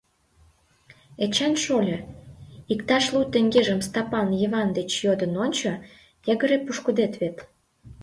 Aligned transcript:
Эчан 1.23 1.53
шольо, 1.63 1.97
иктаж 2.73 3.05
лу 3.13 3.21
теҥгежым 3.33 3.79
Стапан 3.87 4.27
Йыван 4.41 4.69
деч 4.77 4.91
йодын 5.05 5.33
ончо, 5.43 5.71
йыгыре 6.27 6.57
пошкудет 6.65 7.13
вет. 7.21 7.37